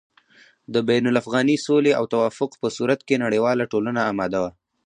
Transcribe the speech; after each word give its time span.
د 0.73 0.75
بين 0.87 1.03
الافغاني 1.11 1.55
سولې 1.67 1.91
او 1.99 2.03
توافق 2.13 2.51
په 2.61 2.67
صورت 2.77 2.99
کې 3.07 3.21
نړېواله 3.23 3.65
ټولنه 3.71 3.99
اماده 4.11 4.39
وه 4.43 4.51